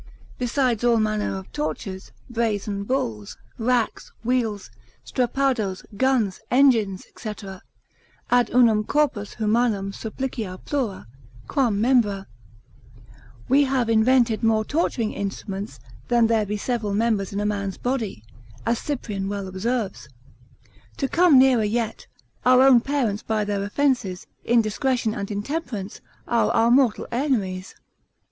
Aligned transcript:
Besides 0.39 0.83
all 0.83 0.97
manner 0.99 1.37
of 1.37 1.51
tortures, 1.51 2.11
brazen 2.27 2.85
bulls, 2.85 3.37
racks, 3.59 4.11
wheels, 4.23 4.71
strappadoes, 5.05 5.85
guns, 5.95 6.41
engines, 6.49 7.05
&c. 7.15 7.31
Ad 8.31 8.49
unum 8.49 8.83
corpus 8.83 9.35
humanum 9.35 9.91
supplicia 9.91 10.57
plura, 10.65 11.05
quam 11.47 11.79
membra: 11.79 12.25
We 13.47 13.65
have 13.65 13.91
invented 13.91 14.41
more 14.41 14.65
torturing 14.65 15.13
instruments, 15.13 15.79
than 16.07 16.25
there 16.25 16.47
be 16.47 16.57
several 16.57 16.95
members 16.95 17.31
in 17.31 17.39
a 17.39 17.45
man's 17.45 17.77
body, 17.77 18.23
as 18.65 18.79
Cyprian 18.79 19.29
well 19.29 19.47
observes. 19.47 20.09
To 20.97 21.07
come 21.07 21.37
nearer 21.37 21.63
yet, 21.63 22.07
our 22.43 22.63
own 22.63 22.81
parents 22.81 23.21
by 23.21 23.43
their 23.45 23.63
offences, 23.63 24.25
indiscretion 24.43 25.13
and 25.13 25.29
intemperance, 25.29 26.01
are 26.27 26.49
our 26.53 26.71
mortal 26.71 27.07
enemies. 27.11 27.75